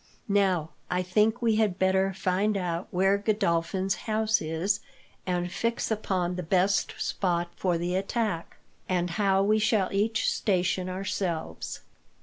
Now 0.27 0.71
I 0.89 1.03
think 1.03 1.43
we 1.43 1.57
had 1.57 1.77
better 1.77 2.11
find 2.11 2.57
out 2.57 2.87
where 2.89 3.19
Godolphin's 3.19 3.93
house 4.09 4.41
is, 4.41 4.79
and 5.27 5.51
fix 5.51 5.91
upon 5.91 6.37
the 6.37 6.41
best 6.41 6.95
spot 6.97 7.51
for 7.55 7.77
the 7.77 7.93
attack, 7.95 8.57
and 8.89 9.11
how 9.11 9.43
we 9.43 9.59
shall 9.59 9.93
each 9.93 10.27
station 10.27 10.89
ourselves." 10.89 11.81